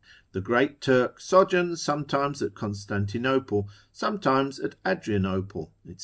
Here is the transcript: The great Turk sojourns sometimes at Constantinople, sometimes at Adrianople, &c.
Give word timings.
The 0.31 0.41
great 0.41 0.81
Turk 0.81 1.19
sojourns 1.19 1.79
sometimes 1.83 2.41
at 2.41 2.55
Constantinople, 2.55 3.69
sometimes 3.93 4.59
at 4.59 4.73
Adrianople, 4.83 5.71
&c. 5.85 5.95